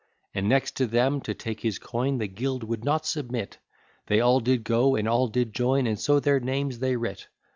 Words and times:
And 0.33 0.49
next 0.49 0.75
to 0.77 0.87
them, 0.87 1.21
to 1.21 1.35
take 1.35 1.59
his 1.59 1.77
coin 1.77 2.17
The 2.17 2.27
Gild 2.27 2.63
would 2.63 2.83
not 2.83 3.05
submit, 3.05 3.59
They 4.07 4.19
all 4.19 4.39
did 4.39 4.63
go, 4.63 4.95
and 4.95 5.07
all 5.07 5.27
did 5.27 5.53
join, 5.53 5.85
And 5.85 5.99
so 5.99 6.19
their 6.19 6.39
names 6.39 6.79
they 6.79 6.95
writ. 6.95 7.27